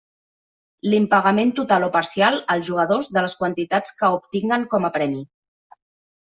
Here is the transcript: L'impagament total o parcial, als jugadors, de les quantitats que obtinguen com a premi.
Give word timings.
L'impagament 0.93 1.51
total 1.59 1.85
o 1.87 1.89
parcial, 1.97 2.39
als 2.55 2.65
jugadors, 2.71 3.11
de 3.19 3.25
les 3.27 3.37
quantitats 3.43 3.95
que 4.01 4.11
obtinguen 4.19 4.67
com 4.75 4.89
a 4.91 4.93
premi. 4.99 5.23